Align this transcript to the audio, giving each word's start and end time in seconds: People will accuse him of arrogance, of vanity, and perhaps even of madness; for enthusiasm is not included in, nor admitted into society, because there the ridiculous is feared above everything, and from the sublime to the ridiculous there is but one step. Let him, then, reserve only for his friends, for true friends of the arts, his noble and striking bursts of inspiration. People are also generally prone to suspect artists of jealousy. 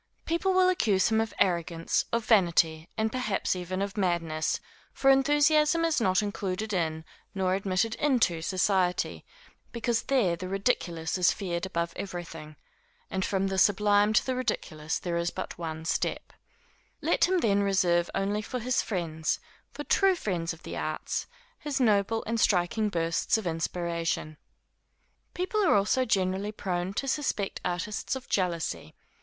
People 0.25 0.53
will 0.53 0.67
accuse 0.67 1.09
him 1.11 1.21
of 1.21 1.31
arrogance, 1.39 2.05
of 2.11 2.25
vanity, 2.25 2.89
and 2.97 3.11
perhaps 3.11 3.55
even 3.55 3.83
of 3.83 3.95
madness; 3.95 4.59
for 4.91 5.11
enthusiasm 5.11 5.85
is 5.85 6.01
not 6.01 6.23
included 6.23 6.73
in, 6.73 7.05
nor 7.35 7.53
admitted 7.53 7.93
into 7.99 8.41
society, 8.41 9.23
because 9.71 10.01
there 10.01 10.35
the 10.35 10.47
ridiculous 10.49 11.19
is 11.19 11.31
feared 11.31 11.67
above 11.67 11.93
everything, 11.95 12.55
and 13.11 13.23
from 13.23 13.45
the 13.45 13.59
sublime 13.59 14.11
to 14.11 14.25
the 14.25 14.33
ridiculous 14.33 14.97
there 14.97 15.17
is 15.17 15.29
but 15.29 15.55
one 15.59 15.85
step. 15.85 16.33
Let 17.03 17.25
him, 17.25 17.37
then, 17.37 17.61
reserve 17.61 18.09
only 18.15 18.41
for 18.41 18.57
his 18.57 18.81
friends, 18.81 19.39
for 19.71 19.83
true 19.83 20.15
friends 20.15 20.51
of 20.51 20.63
the 20.63 20.77
arts, 20.77 21.27
his 21.59 21.79
noble 21.79 22.23
and 22.25 22.39
striking 22.39 22.89
bursts 22.89 23.37
of 23.37 23.45
inspiration. 23.45 24.37
People 25.35 25.63
are 25.63 25.75
also 25.75 26.05
generally 26.05 26.51
prone 26.51 26.91
to 26.95 27.07
suspect 27.07 27.61
artists 27.63 28.15
of 28.15 28.27
jealousy. 28.27 28.95